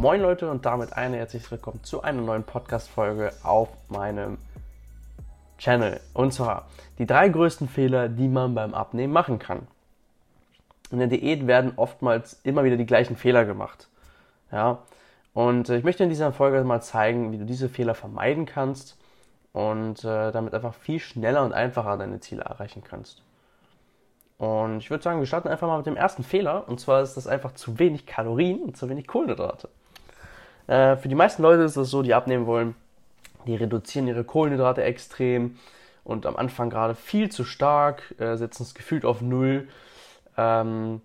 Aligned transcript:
Moin 0.00 0.22
Leute 0.22 0.50
und 0.50 0.64
damit 0.64 0.94
eine 0.94 1.18
herzlich 1.18 1.50
willkommen 1.50 1.84
zu 1.84 2.00
einer 2.00 2.22
neuen 2.22 2.42
Podcast-Folge 2.42 3.34
auf 3.42 3.68
meinem 3.90 4.38
Channel. 5.58 6.00
Und 6.14 6.32
zwar 6.32 6.68
die 6.96 7.04
drei 7.04 7.28
größten 7.28 7.68
Fehler, 7.68 8.08
die 8.08 8.28
man 8.28 8.54
beim 8.54 8.72
Abnehmen 8.72 9.12
machen 9.12 9.38
kann. 9.38 9.66
In 10.90 11.00
der 11.00 11.08
Diät 11.08 11.46
werden 11.46 11.74
oftmals 11.76 12.40
immer 12.44 12.64
wieder 12.64 12.78
die 12.78 12.86
gleichen 12.86 13.14
Fehler 13.14 13.44
gemacht. 13.44 13.88
Ja, 14.50 14.78
und 15.34 15.68
äh, 15.68 15.76
ich 15.76 15.84
möchte 15.84 16.02
in 16.02 16.08
dieser 16.08 16.32
Folge 16.32 16.64
mal 16.64 16.80
zeigen, 16.80 17.30
wie 17.32 17.36
du 17.36 17.44
diese 17.44 17.68
Fehler 17.68 17.94
vermeiden 17.94 18.46
kannst 18.46 18.96
und 19.52 20.02
äh, 20.02 20.32
damit 20.32 20.54
einfach 20.54 20.72
viel 20.72 20.98
schneller 20.98 21.44
und 21.44 21.52
einfacher 21.52 21.98
deine 21.98 22.20
Ziele 22.20 22.44
erreichen 22.44 22.82
kannst. 22.82 23.22
Und 24.38 24.78
ich 24.78 24.88
würde 24.88 25.04
sagen, 25.04 25.20
wir 25.20 25.26
starten 25.26 25.48
einfach 25.48 25.68
mal 25.68 25.76
mit 25.76 25.86
dem 25.86 25.96
ersten 25.96 26.22
Fehler. 26.22 26.66
Und 26.70 26.80
zwar 26.80 27.02
ist 27.02 27.18
das 27.18 27.26
einfach 27.26 27.52
zu 27.52 27.78
wenig 27.78 28.06
Kalorien 28.06 28.62
und 28.62 28.78
zu 28.78 28.88
wenig 28.88 29.06
Kohlenhydrate. 29.06 29.68
Äh, 30.70 30.96
für 30.96 31.08
die 31.08 31.14
meisten 31.14 31.42
Leute 31.42 31.62
ist 31.62 31.76
es 31.76 31.90
so, 31.90 32.02
die 32.02 32.14
abnehmen 32.14 32.46
wollen, 32.46 32.74
die 33.46 33.56
reduzieren 33.56 34.06
ihre 34.06 34.24
Kohlenhydrate 34.24 34.82
extrem 34.82 35.58
und 36.04 36.26
am 36.26 36.36
Anfang 36.36 36.70
gerade 36.70 36.94
viel 36.94 37.30
zu 37.30 37.44
stark, 37.44 38.14
äh, 38.18 38.36
setzen 38.36 38.62
es 38.62 38.74
gefühlt 38.74 39.04
auf 39.04 39.20
Null. 39.20 39.68
Ähm, 40.36 41.00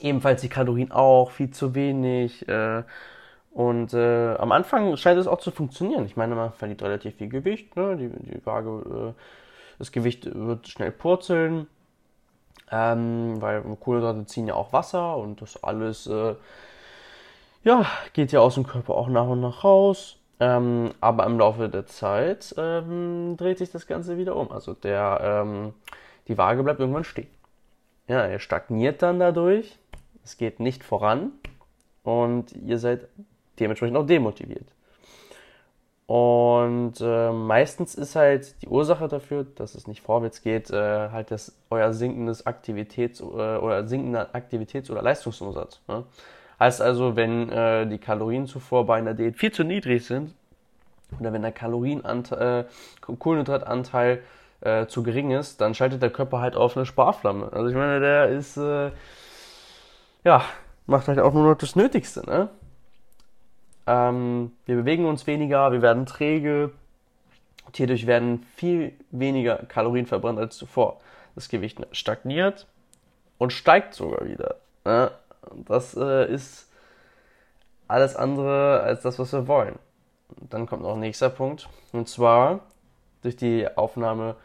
ebenfalls 0.00 0.40
die 0.40 0.48
Kalorien 0.48 0.92
auch, 0.92 1.30
viel 1.30 1.50
zu 1.50 1.74
wenig. 1.74 2.48
Äh, 2.48 2.82
und 3.52 3.94
äh, 3.94 4.34
am 4.36 4.52
Anfang 4.52 4.96
scheint 4.96 5.18
es 5.18 5.26
auch 5.26 5.40
zu 5.40 5.50
funktionieren. 5.50 6.06
Ich 6.06 6.16
meine, 6.16 6.34
man 6.34 6.52
verliert 6.52 6.82
relativ 6.82 7.16
viel 7.16 7.28
Gewicht, 7.28 7.76
ne? 7.76 7.96
die, 7.96 8.08
die 8.08 8.44
Waage, 8.46 9.14
äh, 9.14 9.20
das 9.78 9.92
Gewicht 9.92 10.28
wird 10.34 10.68
schnell 10.68 10.92
purzeln 10.92 11.66
ähm, 12.70 13.40
weil 13.40 13.62
Kohlenhydrate 13.62 14.26
ziehen 14.26 14.46
ja 14.46 14.54
auch 14.54 14.72
Wasser 14.72 15.16
und 15.16 15.42
das 15.42 15.62
alles 15.62 16.06
äh, 16.06 16.34
ja, 17.62 17.86
geht 18.12 18.32
ja 18.32 18.40
aus 18.40 18.54
dem 18.54 18.66
Körper 18.66 18.94
auch 18.94 19.08
nach 19.08 19.26
und 19.26 19.40
nach 19.40 19.64
raus. 19.64 20.16
Ähm, 20.40 20.92
aber 21.00 21.26
im 21.26 21.38
Laufe 21.38 21.68
der 21.68 21.86
Zeit 21.86 22.54
ähm, 22.56 23.36
dreht 23.36 23.58
sich 23.58 23.70
das 23.70 23.86
Ganze 23.86 24.16
wieder 24.16 24.36
um. 24.36 24.50
Also 24.50 24.72
der, 24.72 25.20
ähm, 25.22 25.74
die 26.28 26.38
Waage 26.38 26.62
bleibt 26.62 26.80
irgendwann 26.80 27.04
stehen. 27.04 27.28
Ja, 28.08 28.24
er 28.24 28.38
stagniert 28.38 29.02
dann 29.02 29.20
dadurch. 29.20 29.78
Es 30.24 30.38
geht 30.38 30.58
nicht 30.58 30.82
voran 30.82 31.32
und 32.02 32.52
ihr 32.52 32.78
seid 32.78 33.08
dementsprechend 33.58 33.98
auch 33.98 34.06
demotiviert. 34.06 34.66
Und 36.06 36.94
äh, 37.00 37.30
meistens 37.30 37.94
ist 37.94 38.16
halt 38.16 38.60
die 38.62 38.68
Ursache 38.68 39.06
dafür, 39.06 39.44
dass 39.44 39.76
es 39.76 39.86
nicht 39.86 40.00
vorwärts 40.00 40.42
geht, 40.42 40.70
äh, 40.70 41.10
halt 41.10 41.30
das 41.30 41.56
euer 41.70 41.92
sinkendes 41.92 42.46
Aktivitäts- 42.46 43.20
äh, 43.20 43.58
oder 43.58 43.86
sinkender 43.86 44.34
Aktivitäts- 44.34 44.90
oder 44.90 45.02
Leistungsumsatz. 45.02 45.80
Ne? 45.86 46.04
Heißt 46.60 46.82
also, 46.82 47.16
wenn 47.16 47.48
äh, 47.48 47.86
die 47.86 47.98
Kalorienzufuhr 47.98 48.86
bei 48.86 48.98
einer 48.98 49.14
Diät 49.14 49.36
viel 49.36 49.50
zu 49.50 49.64
niedrig 49.64 50.04
sind 50.04 50.34
oder 51.18 51.32
wenn 51.32 51.42
der 51.42 51.52
Kalorienanteil, 51.52 52.66
äh, 52.68 53.14
Kohlenhydratanteil 53.16 54.22
äh, 54.60 54.86
zu 54.86 55.02
gering 55.02 55.30
ist, 55.30 55.60
dann 55.60 55.74
schaltet 55.74 56.02
der 56.02 56.10
Körper 56.10 56.40
halt 56.40 56.54
auf 56.56 56.76
eine 56.76 56.86
Sparflamme. 56.86 57.50
Also 57.52 57.68
ich 57.68 57.74
meine, 57.74 57.98
der 57.98 58.28
ist 58.28 58.58
äh, 58.58 58.90
ja 60.22 60.44
macht 60.90 61.08
halt 61.08 61.18
auch 61.18 61.32
nur 61.32 61.48
noch 61.48 61.56
das 61.56 61.76
Nötigste, 61.76 62.26
ne? 62.26 62.48
Ähm, 63.86 64.52
wir 64.66 64.76
bewegen 64.76 65.06
uns 65.06 65.26
weniger, 65.26 65.72
wir 65.72 65.82
werden 65.82 66.04
träge. 66.04 66.72
Und 67.64 67.76
hierdurch 67.76 68.06
werden 68.06 68.44
viel 68.56 68.92
weniger 69.10 69.56
Kalorien 69.56 70.06
verbrannt 70.06 70.38
als 70.38 70.56
zuvor. 70.56 71.00
Das 71.34 71.48
Gewicht 71.48 71.78
stagniert 71.92 72.66
und 73.38 73.52
steigt 73.52 73.94
sogar 73.94 74.26
wieder. 74.28 74.56
Ne? 74.84 75.10
Das 75.66 75.96
äh, 75.96 76.32
ist 76.32 76.70
alles 77.88 78.16
andere 78.16 78.80
als 78.80 79.02
das, 79.02 79.18
was 79.18 79.32
wir 79.32 79.48
wollen. 79.48 79.78
Und 80.40 80.52
dann 80.52 80.66
kommt 80.66 80.82
noch 80.82 80.94
ein 80.94 81.00
nächster 81.00 81.30
Punkt. 81.30 81.68
Und 81.92 82.08
zwar, 82.08 82.60
durch 83.22 83.36
die 83.36 83.66
Aufnahme 83.76 84.36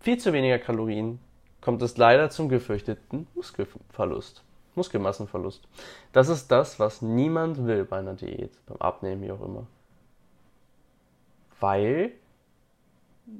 viel 0.00 0.18
zu 0.18 0.32
weniger 0.32 0.58
Kalorien 0.58 1.18
kommt 1.60 1.82
es 1.82 1.96
leider 1.96 2.30
zum 2.30 2.48
gefürchteten 2.48 3.26
Muskelverlust. 3.34 4.42
Muskelmassenverlust. 4.74 5.66
Das 6.12 6.28
ist 6.28 6.48
das, 6.48 6.78
was 6.78 7.02
niemand 7.02 7.66
will 7.66 7.84
bei 7.84 7.98
einer 7.98 8.14
Diät, 8.14 8.52
beim 8.66 8.76
Abnehmen, 8.76 9.22
wie 9.22 9.32
auch 9.32 9.40
immer. 9.40 9.66
Weil 11.58 12.12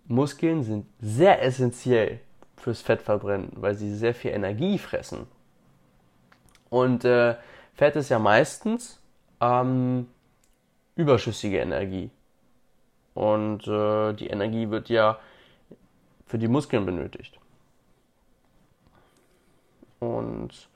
Muskeln 0.07 0.63
sind 0.63 0.87
sehr 0.99 1.43
essentiell 1.43 2.21
fürs 2.57 2.81
Fettverbrennen, 2.81 3.53
weil 3.55 3.75
sie 3.75 3.95
sehr 3.95 4.15
viel 4.15 4.33
Energie 4.33 4.79
fressen. 4.79 5.27
Und 6.71 7.04
äh, 7.04 7.37
Fett 7.75 7.97
ist 7.97 8.09
ja 8.09 8.19
meistens 8.19 9.00
ähm, 9.41 10.09
überschüssige 10.94 11.59
Energie. 11.59 12.10
Und 13.15 13.66
äh, 13.66 14.12
die 14.15 14.28
Energie 14.28 14.71
wird 14.71 14.88
ja 14.88 15.19
für 16.27 16.38
die 16.38 16.49
Muskeln 16.49 16.84
benötigt. 16.84 17.38
Und 20.00 20.69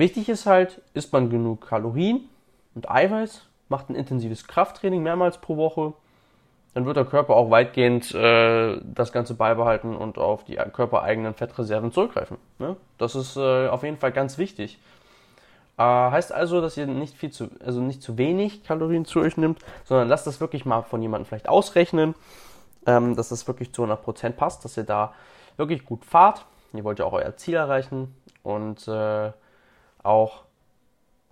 Wichtig 0.00 0.30
ist 0.30 0.46
halt, 0.46 0.80
isst 0.94 1.12
man 1.12 1.28
genug 1.28 1.68
Kalorien 1.68 2.26
und 2.74 2.90
Eiweiß, 2.90 3.46
macht 3.68 3.90
ein 3.90 3.94
intensives 3.94 4.46
Krafttraining 4.46 5.02
mehrmals 5.02 5.36
pro 5.36 5.58
Woche, 5.58 5.92
dann 6.74 6.86
wird 6.86 6.96
der 6.96 7.04
Körper 7.04 7.34
auch 7.34 7.50
weitgehend 7.50 8.14
äh, 8.14 8.78
das 8.82 9.12
Ganze 9.12 9.34
beibehalten 9.34 9.96
und 9.96 10.18
auf 10.18 10.44
die 10.44 10.56
körpereigenen 10.56 11.34
Fettreserven 11.34 11.92
zurückgreifen. 11.92 12.38
Ne? 12.58 12.76
Das 12.98 13.14
ist 13.14 13.36
äh, 13.36 13.68
auf 13.68 13.82
jeden 13.82 13.96
Fall 13.96 14.12
ganz 14.12 14.38
wichtig. 14.38 14.78
Äh, 15.76 15.82
heißt 15.82 16.32
also, 16.32 16.60
dass 16.60 16.76
ihr 16.76 16.86
nicht 16.86 17.16
viel 17.16 17.30
zu, 17.30 17.48
also 17.64 17.80
nicht 17.80 18.02
zu 18.02 18.18
wenig 18.18 18.62
Kalorien 18.64 19.04
zu 19.04 19.20
euch 19.20 19.36
nimmt, 19.36 19.58
sondern 19.84 20.08
lasst 20.08 20.26
das 20.26 20.40
wirklich 20.40 20.64
mal 20.64 20.82
von 20.82 21.02
jemandem 21.02 21.26
vielleicht 21.26 21.48
ausrechnen, 21.48 22.14
ähm, 22.86 23.16
dass 23.16 23.30
das 23.30 23.48
wirklich 23.48 23.72
zu 23.72 23.84
100% 23.84 24.30
passt, 24.32 24.64
dass 24.64 24.76
ihr 24.76 24.84
da 24.84 25.14
wirklich 25.56 25.84
gut 25.84 26.04
fahrt. 26.04 26.44
Ihr 26.72 26.84
wollt 26.84 27.00
ja 27.00 27.04
auch 27.04 27.14
euer 27.14 27.36
Ziel 27.36 27.54
erreichen 27.54 28.14
und 28.44 28.86
äh, 28.86 29.32
auch, 30.02 30.42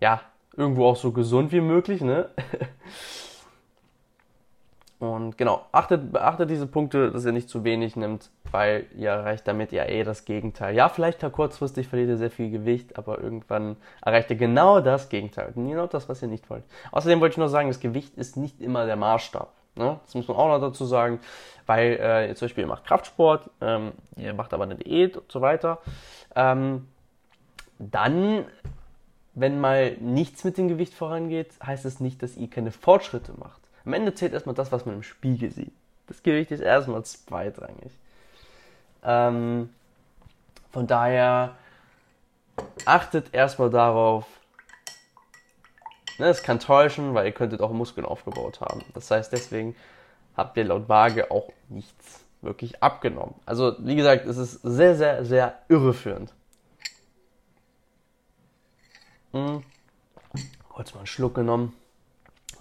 ja, 0.00 0.20
irgendwo 0.56 0.86
auch 0.86 0.96
so 0.96 1.12
gesund 1.12 1.52
wie 1.52 1.60
möglich, 1.60 2.00
ne? 2.00 2.28
Und 4.98 5.38
genau, 5.38 5.64
achtet, 5.70 6.12
beachtet 6.12 6.50
diese 6.50 6.66
Punkte, 6.66 7.12
dass 7.12 7.24
ihr 7.24 7.30
nicht 7.30 7.48
zu 7.48 7.62
wenig 7.62 7.94
nimmt, 7.94 8.30
weil 8.50 8.86
ihr 8.96 9.10
erreicht 9.10 9.46
damit 9.46 9.70
ja 9.70 9.84
eh 9.84 10.02
das 10.02 10.24
Gegenteil. 10.24 10.74
Ja, 10.74 10.88
vielleicht 10.88 11.20
kurzfristig 11.32 11.86
verliert 11.86 12.08
ihr 12.08 12.16
sehr 12.16 12.32
viel 12.32 12.50
Gewicht, 12.50 12.98
aber 12.98 13.20
irgendwann 13.20 13.76
erreicht 14.02 14.30
ihr 14.30 14.36
genau 14.36 14.80
das 14.80 15.08
Gegenteil. 15.08 15.52
Genau 15.54 15.86
das, 15.86 16.08
was 16.08 16.20
ihr 16.22 16.28
nicht 16.28 16.50
wollt. 16.50 16.64
Außerdem 16.90 17.20
wollte 17.20 17.34
ich 17.34 17.38
nur 17.38 17.48
sagen, 17.48 17.68
das 17.68 17.78
Gewicht 17.78 18.16
ist 18.16 18.36
nicht 18.36 18.60
immer 18.60 18.86
der 18.86 18.96
Maßstab. 18.96 19.52
Ne? 19.76 20.00
Das 20.04 20.14
muss 20.16 20.26
man 20.26 20.36
auch 20.36 20.48
noch 20.48 20.60
dazu 20.60 20.84
sagen, 20.84 21.20
weil 21.66 21.92
äh, 21.92 22.34
zum 22.34 22.46
Beispiel 22.46 22.66
macht 22.66 22.84
Kraftsport, 22.84 23.50
ähm, 23.60 23.92
ihr 24.16 24.34
macht 24.34 24.52
aber 24.52 24.64
eine 24.64 24.74
Diät 24.74 25.16
und 25.16 25.30
so 25.30 25.40
weiter. 25.40 25.78
Ähm, 26.34 26.88
dann, 27.78 28.46
wenn 29.34 29.60
mal 29.60 29.96
nichts 30.00 30.42
mit 30.42 30.58
dem 30.58 30.66
Gewicht 30.66 30.92
vorangeht, 30.92 31.52
heißt 31.64 31.84
es 31.84 32.00
nicht, 32.00 32.20
dass 32.24 32.36
ihr 32.36 32.50
keine 32.50 32.72
Fortschritte 32.72 33.34
macht. 33.38 33.67
Am 33.84 33.92
Ende 33.92 34.14
zählt 34.14 34.32
erstmal 34.32 34.54
das, 34.54 34.72
was 34.72 34.86
man 34.86 34.96
im 34.96 35.02
Spiegel 35.02 35.50
sieht. 35.50 35.72
Das 36.06 36.22
Gewicht 36.22 36.50
ist 36.50 36.60
erstmal 36.60 37.04
zweitrangig. 37.04 37.92
Ähm, 39.02 39.70
von 40.70 40.86
daher 40.86 41.56
achtet 42.84 43.32
erstmal 43.34 43.70
darauf. 43.70 44.26
Ne, 46.18 46.26
es 46.26 46.42
kann 46.42 46.58
täuschen, 46.58 47.14
weil 47.14 47.26
ihr 47.26 47.32
könntet 47.32 47.60
auch 47.60 47.70
Muskeln 47.70 48.06
aufgebaut 48.06 48.60
haben. 48.60 48.84
Das 48.94 49.10
heißt, 49.10 49.32
deswegen 49.32 49.76
habt 50.36 50.56
ihr 50.56 50.64
laut 50.64 50.88
Waage 50.88 51.30
auch 51.30 51.52
nichts 51.68 52.24
wirklich 52.40 52.82
abgenommen. 52.82 53.34
Also, 53.46 53.76
wie 53.80 53.96
gesagt, 53.96 54.26
es 54.26 54.36
ist 54.36 54.60
sehr, 54.62 54.94
sehr, 54.94 55.24
sehr 55.24 55.62
irreführend. 55.68 56.34
Hm. 59.32 59.62
Kurz 60.68 60.92
mal 60.94 61.00
einen 61.00 61.06
Schluck 61.06 61.34
genommen. 61.34 61.74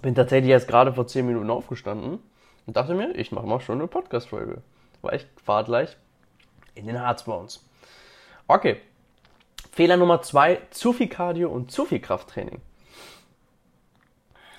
Bin 0.02 0.14
tatsächlich 0.14 0.50
erst 0.50 0.68
gerade 0.68 0.92
vor 0.92 1.06
10 1.06 1.26
Minuten 1.26 1.50
aufgestanden 1.50 2.20
und 2.66 2.76
dachte 2.76 2.94
mir, 2.94 3.14
ich 3.16 3.32
mache 3.32 3.46
mal 3.46 3.60
schon 3.60 3.78
eine 3.78 3.88
Podcast-Folge. 3.88 4.62
Weil 5.02 5.16
ich 5.16 5.26
fahre 5.44 5.64
gleich 5.64 5.96
in 6.74 6.86
den 6.86 7.00
Harz 7.00 7.24
bei 7.24 7.32
uns. 7.32 7.64
Okay. 8.46 8.76
Fehler 9.72 9.96
Nummer 9.96 10.22
2, 10.22 10.60
zu 10.70 10.92
viel 10.92 11.08
Cardio 11.08 11.50
und 11.50 11.70
zu 11.70 11.84
viel 11.84 12.00
Krafttraining. 12.00 12.60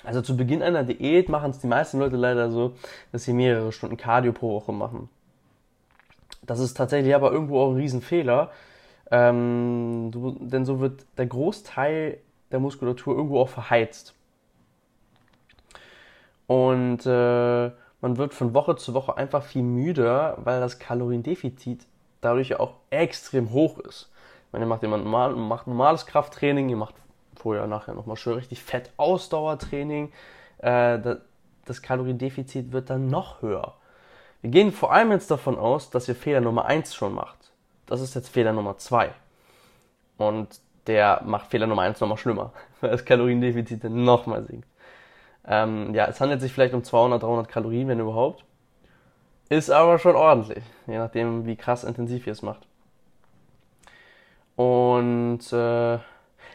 Also 0.04 0.22
zu 0.22 0.38
Beginn 0.38 0.64
einer 0.64 0.84
Diät 0.84 1.30
machen 1.30 1.52
es 1.52 1.60
die 1.60 1.68
meisten 1.68 2.00
Leute 2.00 2.16
leider 2.16 2.52
so, 2.52 2.74
dass 3.12 3.26
sie 3.26 3.34
mehrere 3.34 3.72
Stunden 3.72 3.98
Cardio 3.98 4.32
pro 4.32 4.56
Woche 4.56 4.72
machen. 4.72 5.10
Das 6.42 6.60
ist 6.60 6.76
tatsächlich 6.76 7.14
aber 7.14 7.32
irgendwo 7.32 7.60
auch 7.60 7.72
ein 7.72 7.76
Riesenfehler, 7.76 8.52
ähm, 9.12 10.12
denn 10.40 10.66
so 10.66 10.80
wird 10.80 11.06
der 11.18 11.28
Großteil 11.28 12.20
der 12.52 12.60
Muskulatur 12.60 13.16
irgendwo 13.16 13.40
auch 13.40 13.50
verheizt. 13.50 14.16
Und 16.50 17.06
äh, 17.06 17.70
man 18.02 18.18
wird 18.18 18.34
von 18.34 18.56
Woche 18.56 18.76
zu 18.76 18.96
Woche 18.96 19.16
einfach 19.16 19.44
viel 19.44 19.62
müder, 19.62 20.36
weil 20.40 20.60
das 20.60 20.80
Kaloriendefizit 20.80 21.86
dadurch 22.22 22.60
auch 22.60 22.74
extrem 22.90 23.52
hoch 23.52 23.78
ist. 23.78 24.10
Meine, 24.52 24.66
ihr 24.66 24.68
macht, 24.68 24.82
normal, 24.82 25.36
macht 25.36 25.68
normales 25.68 26.08
Krafttraining, 26.08 26.68
ihr 26.70 26.76
macht 26.76 26.96
vorher, 27.36 27.68
nachher 27.68 27.94
nochmal 27.94 28.16
schön 28.16 28.34
richtig 28.34 28.64
fett 28.64 28.90
Ausdauertraining. 28.98 30.12
Äh, 30.58 31.18
das 31.66 31.84
Kaloriendefizit 31.84 32.72
wird 32.72 32.90
dann 32.90 33.06
noch 33.10 33.44
höher. 33.44 33.76
Wir 34.42 34.50
gehen 34.50 34.72
vor 34.72 34.92
allem 34.92 35.12
jetzt 35.12 35.30
davon 35.30 35.56
aus, 35.56 35.92
dass 35.92 36.08
ihr 36.08 36.16
Fehler 36.16 36.42
Nummer 36.42 36.66
1 36.66 36.96
schon 36.96 37.14
macht. 37.14 37.52
Das 37.86 38.02
ist 38.02 38.16
jetzt 38.16 38.30
Fehler 38.30 38.54
Nummer 38.54 38.76
2. 38.76 39.12
Und 40.18 40.48
der 40.88 41.22
macht 41.26 41.52
Fehler 41.52 41.68
Nummer 41.68 41.84
1 41.84 42.00
nochmal 42.00 42.18
schlimmer, 42.18 42.54
weil 42.82 42.90
das 42.90 43.06
Kaloriendefizit 43.06 43.84
dann 43.84 44.04
nochmal 44.04 44.44
sinkt. 44.46 44.69
Ähm, 45.48 45.94
ja, 45.94 46.06
es 46.08 46.20
handelt 46.22 46.42
sich 46.42 46.52
vielleicht 46.52 46.74
um 46.74 46.84
200, 46.84 47.24
300 47.24 47.48
Kalorien, 47.48 47.88
wenn 47.88 48.00
überhaupt. 48.00 48.46
Ist 49.50 49.72
aber 49.72 49.98
schon 49.98 50.16
ordentlich, 50.16 50.64
je 50.86 50.98
nachdem, 50.98 51.46
wie 51.46 51.56
krass 51.56 51.84
intensiv 51.84 52.28
ihr 52.28 52.34
es 52.34 52.44
macht. 52.44 52.68
Und 54.56 55.52
äh, 55.52 55.98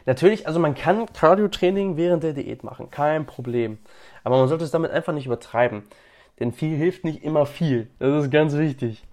natürlich, 0.05 0.47
also 0.47 0.59
man 0.59 0.75
kann 0.75 1.11
Cardio-Training 1.11 1.97
während 1.97 2.23
der 2.23 2.33
Diät 2.33 2.63
machen, 2.63 2.91
kein 2.91 3.25
Problem. 3.25 3.79
Aber 4.23 4.37
man 4.37 4.47
sollte 4.47 4.63
es 4.63 4.71
damit 4.71 4.91
einfach 4.91 5.11
nicht 5.11 5.25
übertreiben. 5.25 5.83
Denn 6.39 6.51
viel 6.51 6.77
hilft 6.77 7.03
nicht 7.03 7.23
immer 7.23 7.45
viel. 7.45 7.89
Das 7.99 8.25
ist 8.25 8.31
ganz 8.31 8.55
wichtig. 8.55 9.03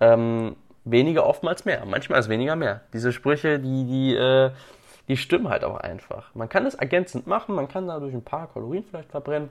Ähm, 0.00 0.56
weniger 0.84 1.26
oftmals 1.26 1.64
mehr. 1.64 1.84
Manchmal 1.86 2.20
ist 2.20 2.28
weniger 2.28 2.56
mehr. 2.56 2.82
Diese 2.92 3.12
Sprüche, 3.12 3.58
die, 3.58 3.84
die, 3.84 4.14
äh, 4.14 4.50
die 5.12 5.18
stimmen 5.18 5.50
halt 5.50 5.62
auch 5.62 5.76
einfach. 5.76 6.34
Man 6.34 6.48
kann 6.48 6.64
es 6.64 6.74
ergänzend 6.74 7.26
machen, 7.26 7.54
man 7.54 7.68
kann 7.68 7.86
dadurch 7.86 8.14
ein 8.14 8.24
paar 8.24 8.50
Kalorien 8.50 8.82
vielleicht 8.82 9.10
verbrennen. 9.10 9.50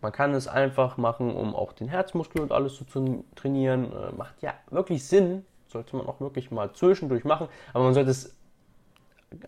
Man 0.00 0.12
kann 0.12 0.34
es 0.34 0.46
einfach 0.46 0.98
machen, 0.98 1.34
um 1.34 1.56
auch 1.56 1.72
den 1.72 1.88
Herzmuskel 1.88 2.40
und 2.40 2.52
alles 2.52 2.76
so 2.76 2.84
zu 2.84 3.24
trainieren. 3.34 3.86
Äh, 3.86 4.12
macht 4.16 4.40
ja 4.40 4.54
wirklich 4.70 5.04
Sinn, 5.04 5.44
sollte 5.66 5.96
man 5.96 6.06
auch 6.06 6.20
wirklich 6.20 6.52
mal 6.52 6.72
zwischendurch 6.74 7.24
machen, 7.24 7.48
aber 7.74 7.82
man 7.82 7.94
sollte 7.94 8.12
es 8.12 8.36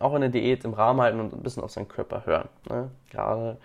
auch 0.01 0.15
in 0.17 0.23
der 0.23 0.31
Diät 0.31 0.65
im 0.65 0.75
Rahmen 0.75 1.01
halten 1.01 1.21
und 1.21 1.33
ein 1.33 1.45
bisschen 1.45 1.63
auf 1.63 1.71
seinen 1.71 1.87
Körper 1.87 2.27
hören. 2.27 2.49
Ne? 2.69 2.91
Gerade 3.11 3.59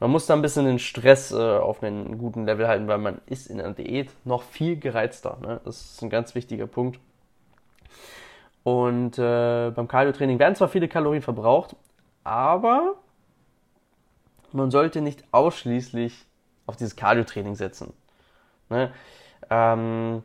man 0.00 0.10
muss 0.10 0.26
da 0.26 0.34
ein 0.34 0.42
bisschen 0.42 0.64
den 0.64 0.80
Stress 0.80 1.30
äh, 1.30 1.36
auf 1.36 1.84
einen 1.84 2.18
guten 2.18 2.46
Level 2.46 2.66
halten, 2.66 2.88
weil 2.88 2.98
man 2.98 3.20
ist 3.26 3.46
in 3.46 3.58
der 3.58 3.70
Diät 3.74 4.10
noch 4.24 4.42
viel 4.42 4.76
gereizter. 4.76 5.38
Ne? 5.40 5.60
Das 5.64 5.92
ist 5.92 6.02
ein 6.02 6.10
ganz 6.10 6.34
wichtiger 6.34 6.66
Punkt. 6.66 6.98
Und 8.68 9.18
äh, 9.18 9.70
beim 9.70 9.88
Cardio-Training 9.88 10.38
werden 10.38 10.54
zwar 10.54 10.68
viele 10.68 10.88
Kalorien 10.88 11.22
verbraucht, 11.22 11.74
aber 12.22 12.96
man 14.52 14.70
sollte 14.70 15.00
nicht 15.00 15.24
ausschließlich 15.32 16.26
auf 16.66 16.76
dieses 16.76 16.94
Cardio-Training 16.94 17.54
setzen. 17.54 17.94
Ne? 18.68 18.92
Ähm, 19.48 20.22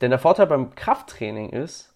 denn 0.00 0.10
der 0.10 0.20
Vorteil 0.20 0.46
beim 0.46 0.76
Krafttraining 0.76 1.50
ist, 1.50 1.92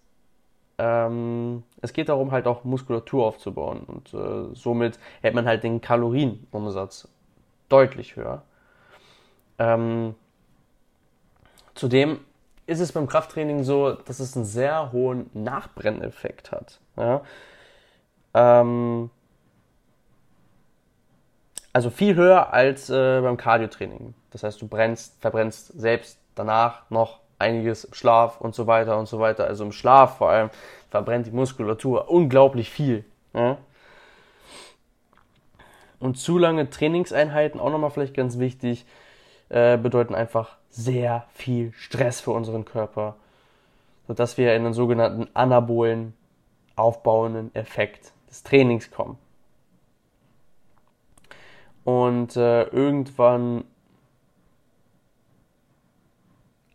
ähm, 0.77 1.63
es 1.81 1.93
geht 1.93 2.09
darum, 2.09 2.31
halt 2.31 2.45
auch 2.45 2.65
Muskulatur 2.65 3.25
aufzubauen. 3.25 3.79
Und 3.85 4.13
äh, 4.13 4.53
somit 4.53 4.99
hält 5.21 5.35
man 5.35 5.45
halt 5.45 5.63
den 5.63 5.79
Kalorienumsatz 5.79 7.07
deutlich 7.69 8.17
höher. 8.17 8.43
Ähm, 9.57 10.15
zudem 11.75 12.19
ist 12.69 12.79
es 12.79 12.91
beim 12.91 13.07
Krafttraining 13.07 13.63
so, 13.63 13.93
dass 13.93 14.19
es 14.19 14.35
einen 14.35 14.45
sehr 14.45 14.91
hohen 14.91 15.29
Nachbrenneffekt 15.33 16.51
hat. 16.51 16.79
Ja? 16.95 17.21
Ähm, 18.33 19.09
also 21.73 21.89
viel 21.89 22.15
höher 22.15 22.53
als 22.53 22.89
äh, 22.89 23.21
beim 23.21 23.37
Cardiotraining. 23.37 24.13
Das 24.31 24.43
heißt, 24.43 24.61
du 24.61 24.67
brennst, 24.67 25.19
verbrennst 25.19 25.67
selbst 25.79 26.19
danach 26.35 26.89
noch 26.89 27.19
einiges 27.39 27.85
im 27.85 27.93
Schlaf 27.93 28.39
und 28.39 28.53
so 28.53 28.67
weiter 28.67 28.99
und 28.99 29.07
so 29.07 29.19
weiter. 29.19 29.47
Also 29.47 29.63
im 29.63 29.71
Schlaf 29.71 30.17
vor 30.17 30.29
allem 30.29 30.49
verbrennt 30.91 31.25
die 31.25 31.31
Muskulatur 31.31 32.09
unglaublich 32.09 32.69
viel. 32.69 33.03
Ja? 33.33 33.57
Und 35.99 36.17
zu 36.17 36.37
lange 36.37 36.69
Trainingseinheiten, 36.69 37.59
auch 37.59 37.71
nochmal 37.71 37.89
vielleicht 37.89 38.13
ganz 38.13 38.37
wichtig, 38.39 38.85
äh, 39.49 39.77
bedeuten 39.77 40.15
einfach 40.15 40.57
sehr 40.69 41.25
viel 41.33 41.73
Stress 41.73 42.21
für 42.21 42.31
unseren 42.31 42.65
Körper, 42.65 43.15
sodass 44.07 44.37
wir 44.37 44.55
in 44.55 44.65
einen 44.65 44.73
sogenannten 44.73 45.27
anabolen, 45.33 46.13
aufbauenden 46.75 47.53
Effekt 47.55 48.13
des 48.29 48.43
Trainings 48.43 48.91
kommen. 48.91 49.17
Und 51.83 52.35
äh, 52.37 52.63
irgendwann, 52.63 53.63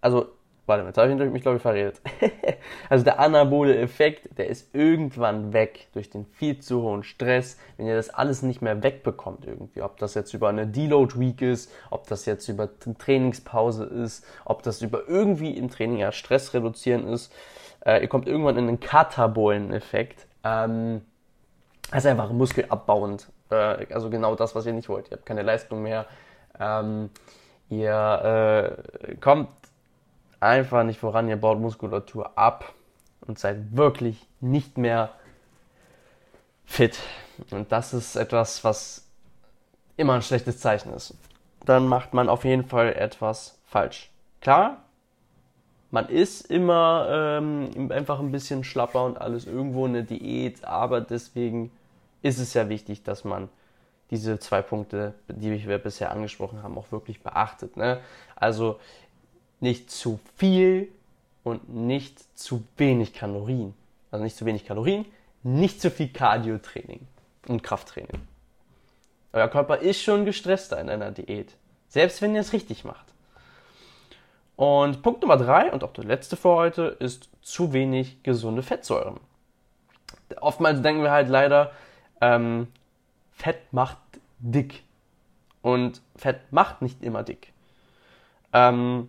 also 0.00 0.26
Warte, 0.66 0.84
jetzt 0.86 0.96
habe 0.96 1.12
ich 1.12 1.30
mich, 1.30 1.42
glaube 1.42 1.58
ich, 1.58 1.62
verredet. 1.62 2.00
also 2.88 3.04
der 3.04 3.20
anabole 3.20 3.76
Effekt, 3.76 4.38
der 4.38 4.48
ist 4.48 4.74
irgendwann 4.74 5.52
weg 5.52 5.88
durch 5.92 6.08
den 6.08 6.24
viel 6.24 6.58
zu 6.58 6.80
hohen 6.80 7.02
Stress, 7.02 7.58
wenn 7.76 7.86
ihr 7.86 7.96
das 7.96 8.08
alles 8.08 8.40
nicht 8.40 8.62
mehr 8.62 8.82
wegbekommt 8.82 9.46
irgendwie. 9.46 9.82
Ob 9.82 9.98
das 9.98 10.14
jetzt 10.14 10.32
über 10.32 10.48
eine 10.48 10.66
Deload 10.66 11.18
Week 11.20 11.42
ist, 11.42 11.70
ob 11.90 12.06
das 12.06 12.24
jetzt 12.24 12.48
über 12.48 12.70
Trainingspause 12.98 13.84
ist, 13.84 14.24
ob 14.46 14.62
das 14.62 14.80
über 14.80 15.06
irgendwie 15.06 15.50
im 15.50 15.68
Training 15.68 15.98
ja 15.98 16.12
Stress 16.12 16.54
reduzieren 16.54 17.06
ist. 17.08 17.30
Äh, 17.84 18.00
ihr 18.00 18.08
kommt 18.08 18.26
irgendwann 18.26 18.56
in 18.56 18.68
einen 18.68 18.80
katabolen 18.80 19.70
Effekt. 19.70 20.26
Ähm, 20.44 21.02
das 21.90 22.06
ist 22.06 22.10
einfach 22.10 22.30
muskelabbauend. 22.30 23.28
Äh, 23.50 23.86
also 23.92 24.08
genau 24.08 24.34
das, 24.34 24.54
was 24.54 24.64
ihr 24.64 24.72
nicht 24.72 24.88
wollt. 24.88 25.10
Ihr 25.10 25.18
habt 25.18 25.26
keine 25.26 25.42
Leistung 25.42 25.82
mehr. 25.82 26.06
Ähm, 26.58 27.10
ihr 27.68 28.78
äh, 29.08 29.14
kommt 29.16 29.48
einfach 30.44 30.84
nicht 30.84 31.00
voran, 31.00 31.28
ihr 31.28 31.36
baut 31.36 31.58
Muskulatur 31.58 32.36
ab 32.36 32.72
und 33.22 33.38
seid 33.38 33.76
wirklich 33.76 34.26
nicht 34.40 34.78
mehr 34.78 35.10
fit. 36.64 36.98
Und 37.50 37.72
das 37.72 37.94
ist 37.94 38.16
etwas, 38.16 38.62
was 38.62 39.06
immer 39.96 40.14
ein 40.14 40.22
schlechtes 40.22 40.58
Zeichen 40.60 40.92
ist. 40.92 41.14
Dann 41.64 41.88
macht 41.88 42.14
man 42.14 42.28
auf 42.28 42.44
jeden 42.44 42.66
Fall 42.66 42.92
etwas 42.92 43.58
falsch. 43.66 44.10
Klar, 44.40 44.82
man 45.90 46.08
ist 46.08 46.50
immer 46.50 47.06
ähm, 47.10 47.90
einfach 47.90 48.18
ein 48.18 48.32
bisschen 48.32 48.64
schlapper 48.64 49.04
und 49.04 49.20
alles 49.20 49.46
irgendwo 49.46 49.86
eine 49.86 50.04
Diät, 50.04 50.64
aber 50.64 51.00
deswegen 51.00 51.70
ist 52.20 52.38
es 52.38 52.52
ja 52.54 52.68
wichtig, 52.68 53.02
dass 53.02 53.24
man 53.24 53.48
diese 54.10 54.38
zwei 54.38 54.60
Punkte, 54.60 55.14
die 55.28 55.66
wir 55.66 55.78
bisher 55.78 56.10
angesprochen 56.10 56.62
haben, 56.62 56.76
auch 56.76 56.92
wirklich 56.92 57.22
beachtet. 57.22 57.76
Ne? 57.76 58.00
Also 58.36 58.78
nicht 59.64 59.90
zu 59.90 60.20
viel 60.36 60.88
und 61.42 61.70
nicht 61.74 62.38
zu 62.38 62.64
wenig 62.76 63.14
Kalorien. 63.14 63.74
Also 64.10 64.22
nicht 64.22 64.36
zu 64.36 64.44
wenig 64.44 64.66
Kalorien, 64.66 65.06
nicht 65.42 65.80
zu 65.80 65.90
viel 65.90 66.08
Cardio-Training 66.08 67.00
und 67.48 67.62
Krafttraining. 67.62 68.20
Euer 69.32 69.48
Körper 69.48 69.78
ist 69.78 70.02
schon 70.02 70.26
gestresster 70.26 70.78
in 70.80 70.90
einer 70.90 71.10
Diät, 71.10 71.56
selbst 71.88 72.20
wenn 72.20 72.34
ihr 72.34 72.42
es 72.42 72.52
richtig 72.52 72.84
macht. 72.84 73.06
Und 74.54 75.02
Punkt 75.02 75.22
Nummer 75.22 75.38
drei 75.38 75.72
und 75.72 75.82
auch 75.82 75.94
der 75.94 76.04
letzte 76.04 76.36
für 76.36 76.50
heute 76.50 76.82
ist 77.00 77.30
zu 77.40 77.72
wenig 77.72 78.22
gesunde 78.22 78.62
Fettsäuren. 78.62 79.18
Oftmals 80.42 80.82
denken 80.82 81.02
wir 81.02 81.10
halt 81.10 81.30
leider, 81.30 81.72
ähm, 82.20 82.68
Fett 83.32 83.72
macht 83.72 83.96
dick. 84.38 84.84
Und 85.62 86.02
Fett 86.16 86.52
macht 86.52 86.82
nicht 86.82 87.02
immer 87.02 87.22
dick. 87.22 87.52
Ähm, 88.52 89.08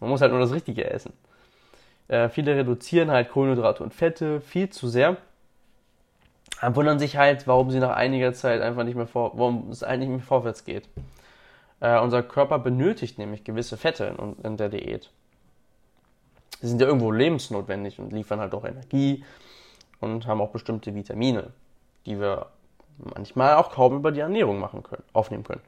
man 0.00 0.10
muss 0.10 0.20
halt 0.20 0.32
nur 0.32 0.40
das 0.40 0.52
Richtige 0.52 0.90
essen. 0.90 1.12
Äh, 2.08 2.28
viele 2.28 2.54
reduzieren 2.56 3.10
halt 3.10 3.30
Kohlenhydrate 3.30 3.82
und 3.82 3.94
Fette 3.94 4.40
viel 4.40 4.68
zu 4.70 4.88
sehr. 4.88 5.16
Und 6.62 6.76
wundern 6.76 6.98
sich 6.98 7.16
halt, 7.16 7.46
warum 7.46 7.70
sie 7.70 7.80
nach 7.80 7.96
einiger 7.96 8.32
Zeit 8.32 8.60
einfach 8.60 8.84
nicht 8.84 8.94
mehr 8.94 9.06
vor, 9.06 9.32
warum 9.34 9.70
es 9.70 9.82
eigentlich 9.82 10.08
nicht 10.08 10.18
mehr 10.18 10.26
vorwärts 10.26 10.64
geht. 10.64 10.88
Äh, 11.80 11.98
unser 12.00 12.22
Körper 12.22 12.58
benötigt 12.58 13.18
nämlich 13.18 13.44
gewisse 13.44 13.76
Fette 13.76 14.14
in, 14.18 14.36
in 14.44 14.56
der 14.56 14.68
Diät. 14.68 15.10
Sie 16.60 16.68
sind 16.68 16.80
ja 16.80 16.86
irgendwo 16.86 17.10
lebensnotwendig 17.10 17.98
und 17.98 18.12
liefern 18.12 18.40
halt 18.40 18.54
auch 18.54 18.64
Energie 18.64 19.24
und 20.00 20.26
haben 20.26 20.40
auch 20.40 20.50
bestimmte 20.50 20.94
Vitamine, 20.94 21.50
die 22.06 22.18
wir 22.20 22.46
manchmal 22.98 23.56
auch 23.56 23.72
kaum 23.72 23.96
über 23.96 24.12
die 24.12 24.20
Ernährung 24.20 24.60
machen 24.60 24.82
können, 24.82 25.02
aufnehmen 25.12 25.44
können. 25.44 25.62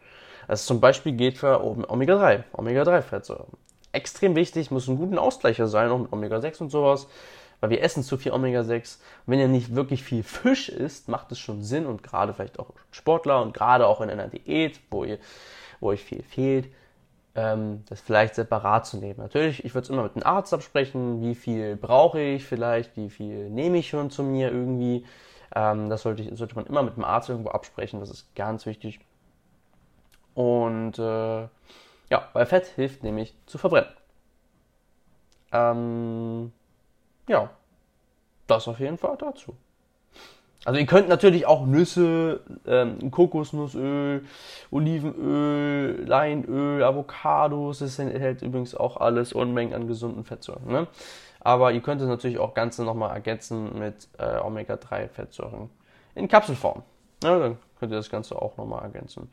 Das 0.46 0.64
zum 0.64 0.80
Beispiel 0.80 1.12
geht 1.12 1.38
für 1.38 1.60
Omega-3, 1.60 2.44
Omega-3-Fettsäuren 2.52 3.48
extrem 3.96 4.36
wichtig, 4.36 4.70
muss 4.70 4.88
ein 4.88 4.96
guter 4.96 5.20
Ausgleicher 5.20 5.66
sein, 5.66 5.90
auch 5.90 5.98
mit 5.98 6.12
Omega-6 6.12 6.60
und 6.60 6.70
sowas, 6.70 7.08
weil 7.60 7.70
wir 7.70 7.82
essen 7.82 8.02
zu 8.02 8.16
viel 8.16 8.32
Omega-6. 8.32 8.98
Wenn 9.26 9.40
ihr 9.40 9.48
nicht 9.48 9.74
wirklich 9.74 10.02
viel 10.02 10.22
Fisch 10.22 10.68
isst, 10.68 11.08
macht 11.08 11.32
es 11.32 11.38
schon 11.38 11.62
Sinn 11.62 11.86
und 11.86 12.02
gerade 12.02 12.34
vielleicht 12.34 12.58
auch 12.58 12.70
Sportler 12.90 13.42
und 13.42 13.54
gerade 13.54 13.86
auch 13.86 14.00
in 14.00 14.10
einer 14.10 14.28
Diät, 14.28 14.80
wo, 14.90 15.04
ihr, 15.04 15.18
wo 15.80 15.88
euch 15.88 16.04
viel 16.04 16.22
fehlt, 16.22 16.68
ähm, 17.34 17.84
das 17.88 18.00
vielleicht 18.00 18.34
separat 18.34 18.86
zu 18.86 18.98
nehmen. 18.98 19.18
Natürlich, 19.18 19.64
ich 19.64 19.74
würde 19.74 19.84
es 19.84 19.90
immer 19.90 20.04
mit 20.04 20.16
einem 20.16 20.24
Arzt 20.24 20.52
absprechen, 20.54 21.22
wie 21.22 21.34
viel 21.34 21.76
brauche 21.76 22.20
ich 22.20 22.44
vielleicht, 22.44 22.96
wie 22.96 23.10
viel 23.10 23.50
nehme 23.50 23.78
ich 23.78 23.88
schon 23.88 24.10
zu 24.10 24.22
mir 24.22 24.50
irgendwie. 24.50 25.04
Ähm, 25.54 25.90
das 25.90 26.02
sollte, 26.02 26.34
sollte 26.34 26.56
man 26.56 26.66
immer 26.66 26.82
mit 26.82 26.96
dem 26.96 27.04
Arzt 27.04 27.28
irgendwo 27.28 27.50
absprechen, 27.50 28.00
das 28.00 28.10
ist 28.10 28.34
ganz 28.34 28.66
wichtig. 28.66 29.00
Und 30.34 30.98
äh, 30.98 31.48
ja, 32.10 32.28
weil 32.32 32.46
Fett 32.46 32.66
hilft 32.66 33.02
nämlich 33.02 33.34
zu 33.46 33.58
verbrennen. 33.58 33.90
Ähm, 35.52 36.52
ja, 37.28 37.50
das 38.46 38.68
auf 38.68 38.78
jeden 38.80 38.98
Fall 38.98 39.16
dazu. 39.18 39.56
Also 40.64 40.80
ihr 40.80 40.86
könnt 40.86 41.08
natürlich 41.08 41.46
auch 41.46 41.64
Nüsse, 41.64 42.40
ähm, 42.66 43.10
Kokosnussöl, 43.12 44.24
Olivenöl, 44.72 46.04
Leinöl, 46.04 46.82
Avocados, 46.82 47.78
das 47.78 47.98
enthält 48.00 48.42
übrigens 48.42 48.74
auch 48.74 48.96
alles 48.96 49.32
Unmengen 49.32 49.74
an 49.74 49.86
gesunden 49.86 50.24
Fettsäuren. 50.24 50.66
Ne? 50.66 50.88
Aber 51.38 51.70
ihr 51.70 51.80
könnt 51.80 52.00
es 52.00 52.08
natürlich 52.08 52.38
auch 52.38 52.54
Ganze 52.54 52.82
nochmal 52.82 53.14
ergänzen 53.14 53.78
mit 53.78 54.08
äh, 54.18 54.40
Omega-3-Fettsäuren 54.40 55.70
in 56.16 56.26
Kapselform. 56.26 56.82
Ja, 57.22 57.38
dann 57.38 57.58
könnt 57.78 57.92
ihr 57.92 57.98
das 57.98 58.10
Ganze 58.10 58.34
auch 58.40 58.56
nochmal 58.56 58.82
ergänzen. 58.82 59.30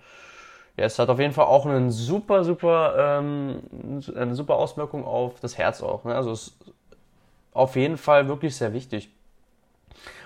Ja, 0.78 0.86
es 0.86 0.98
hat 0.98 1.10
auf 1.10 1.20
jeden 1.20 1.34
Fall 1.34 1.46
auch 1.46 1.66
einen 1.66 1.92
super, 1.92 2.44
super, 2.44 2.96
ähm, 2.98 3.62
eine 4.16 4.36
super 4.36 4.56
Auswirkung 4.56 5.06
auf 5.06 5.40
das 5.40 5.58
Herz 5.58 5.84
auch. 5.84 6.04
Ne? 6.04 6.16
Also 6.16 6.32
es 6.32 6.48
ist 6.48 6.74
auf 7.54 7.76
jeden 7.76 7.98
Fall 7.98 8.28
wirklich 8.28 8.56
sehr 8.56 8.74
wichtig. 8.74 9.12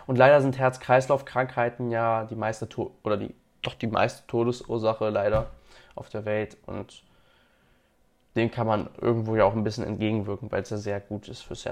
Und 0.06 0.18
leider 0.18 0.42
sind 0.42 0.58
Herz-Kreislauf-Krankheiten 0.58 1.92
ja 1.92 2.24
die 2.24 2.36
meiste 2.36 2.70
to 2.70 2.92
oder 3.04 3.18
die 3.18 3.36
doch 3.62 3.74
die 3.74 3.88
meiste 3.88 4.26
Todesursache 4.28 5.10
leider 5.10 5.48
auf 5.96 6.10
der 6.10 6.26
Welt 6.26 6.58
und 6.66 7.04
dem 8.36 8.52
kann 8.52 8.68
man 8.68 8.90
irgendwo 9.02 9.36
ja 9.36 9.44
auch 9.44 9.54
ein 9.54 9.64
bisschen 9.64 9.84
entgegenwirken, 9.84 10.52
weil 10.52 10.62
es 10.62 10.70
ja 10.70 10.78
sehr 10.78 11.00
gut 11.00 11.28
ist 11.28 11.42
fürs 11.42 11.66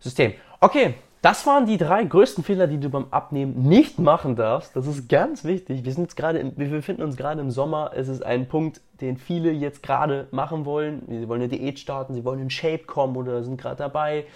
Herz-Kreislauf-System. 0.00 0.34
Okay, 0.60 0.94
das 1.22 1.46
waren 1.46 1.66
die 1.66 1.76
drei 1.76 2.04
größten 2.04 2.44
Fehler, 2.44 2.66
die 2.66 2.78
du 2.78 2.88
beim 2.88 3.06
Abnehmen 3.10 3.68
nicht 3.68 3.98
machen 3.98 4.36
darfst. 4.36 4.76
Das 4.76 4.86
ist 4.86 5.08
ganz 5.08 5.44
wichtig. 5.44 5.84
Wir 5.84 5.92
sind 5.92 6.04
jetzt 6.04 6.16
gerade, 6.16 6.52
wir 6.56 6.70
befinden 6.70 7.02
uns 7.02 7.16
gerade 7.16 7.40
im 7.40 7.50
Sommer. 7.50 7.92
Es 7.94 8.08
ist 8.08 8.24
ein 8.24 8.48
Punkt, 8.48 8.80
den 9.00 9.16
viele 9.16 9.50
jetzt 9.50 9.82
gerade 9.82 10.28
machen 10.30 10.64
wollen. 10.64 11.02
Sie 11.08 11.28
wollen 11.28 11.42
eine 11.42 11.48
Diät 11.48 11.78
starten, 11.78 12.14
sie 12.14 12.24
wollen 12.24 12.40
in 12.40 12.50
Shape 12.50 12.84
kommen 12.84 13.16
oder 13.16 13.42
sind 13.42 13.60
gerade 13.60 13.76
dabei. 13.76 14.26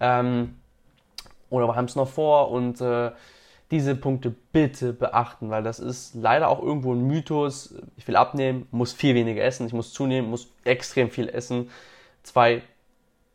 Ähm, 0.00 0.56
oder 1.50 1.74
haben 1.74 1.86
es 1.86 1.96
noch 1.96 2.08
vor 2.08 2.50
und 2.50 2.80
äh, 2.80 3.10
diese 3.70 3.94
Punkte 3.94 4.34
bitte 4.52 4.92
beachten, 4.94 5.50
weil 5.50 5.62
das 5.62 5.78
ist 5.78 6.14
leider 6.14 6.48
auch 6.48 6.62
irgendwo 6.62 6.94
ein 6.94 7.06
Mythos. 7.06 7.74
Ich 7.96 8.08
will 8.08 8.16
abnehmen, 8.16 8.66
muss 8.70 8.92
viel 8.92 9.14
weniger 9.14 9.42
essen, 9.42 9.66
ich 9.66 9.74
muss 9.74 9.92
zunehmen, 9.92 10.30
muss 10.30 10.48
extrem 10.64 11.10
viel 11.10 11.28
essen. 11.28 11.70
Zwei 12.22 12.62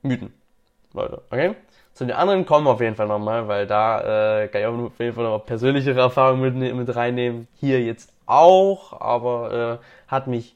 Mythen, 0.02 0.34
Leute, 0.94 1.22
okay? 1.30 1.56
Zu 1.94 2.06
den 2.06 2.16
anderen 2.16 2.46
kommen 2.46 2.66
wir 2.66 2.72
auf 2.72 2.82
jeden 2.82 2.96
Fall 2.96 3.08
nochmal, 3.08 3.48
weil 3.48 3.68
da 3.68 4.42
äh, 4.44 4.48
kann 4.48 4.62
ich 4.62 4.68
auf 4.68 5.00
jeden 5.00 5.14
Fall 5.14 5.26
noch 5.26 5.46
persönlichere 5.46 6.00
Erfahrungen 6.00 6.60
mit, 6.60 6.76
mit 6.76 6.96
reinnehmen. 6.96 7.48
Hier 7.56 7.82
jetzt 7.84 8.12
auch, 8.26 9.00
aber 9.00 9.80
äh, 9.80 10.12
hat 10.12 10.28
mich 10.28 10.56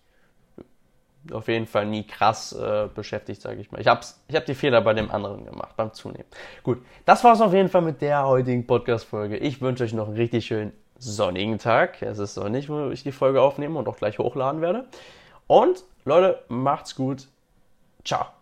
auf 1.32 1.48
jeden 1.48 1.68
Fall 1.68 1.86
nie 1.86 2.04
krass 2.04 2.54
äh, 2.54 2.88
beschäftigt, 2.94 3.42
sage 3.42 3.60
ich 3.60 3.72
mal. 3.72 3.82
Ich 3.82 3.88
habe 3.88 4.02
ich 4.28 4.36
hab 4.36 4.46
die 4.46 4.56
Fehler 4.56 4.82
bei 4.82 4.94
dem 4.94 5.12
anderen 5.12 5.46
gemacht, 5.46 5.76
beim 5.76 5.94
Zunehmen. 5.94 6.26
Gut, 6.64 6.84
das 7.06 7.24
war's 7.24 7.42
auf 7.42 7.54
jeden 7.54 7.70
Fall 7.70 7.82
mit 7.82 8.02
der 8.02 8.26
heutigen 8.26 8.66
Podcast-Folge. 8.66 9.38
Ich 9.38 9.62
wünsche 9.62 9.84
euch 9.84 9.94
noch 9.94 10.08
einen 10.08 10.18
richtig 10.18 10.46
schönen 10.46 10.74
sonnigen 10.98 11.60
Tag. 11.60 12.02
Es 12.02 12.18
ist 12.18 12.34
sonnig, 12.34 12.70
wo 12.70 12.90
ich 12.90 13.04
die 13.04 13.12
Folge 13.12 13.42
aufnehme 13.42 13.78
und 13.78 13.88
auch 13.88 13.98
gleich 13.98 14.20
hochladen 14.20 14.62
werde. 14.62 14.86
Und 15.48 15.84
Leute, 16.06 16.40
macht's 16.48 16.96
gut. 16.96 17.28
Ciao. 18.04 18.37